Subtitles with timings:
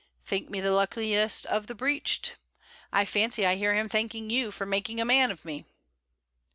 [0.23, 2.31] 'Think me the luckiest of the breeched.
[2.91, 5.63] I fancy I hear him thanking you for "making a man" of me.'